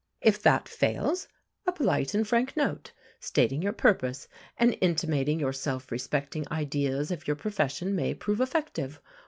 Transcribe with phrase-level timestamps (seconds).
[0.21, 1.27] If that fails,
[1.67, 4.27] a polite and frank note, stating your purpose
[4.57, 8.99] and intimating your self respecting ideas of your profession, may prove effective.